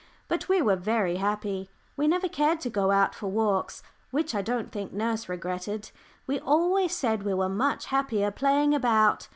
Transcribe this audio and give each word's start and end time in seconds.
But 0.27 0.49
we 0.49 0.63
were 0.63 0.77
very 0.77 1.17
happy; 1.17 1.69
we 1.95 2.07
never 2.07 2.27
cared 2.27 2.59
to 2.61 2.71
go 2.71 2.89
out 2.89 3.13
for 3.13 3.27
walks, 3.27 3.83
which 4.09 4.33
I 4.33 4.41
don't 4.41 4.71
think 4.71 4.91
nurse 4.91 5.29
regretted; 5.29 5.91
we 6.25 6.39
always 6.39 6.91
said 6.95 7.21
we 7.21 7.35
were 7.35 7.47
much 7.49 7.85
happier 7.85 8.31
playing 8.31 8.73
about. 8.73 9.27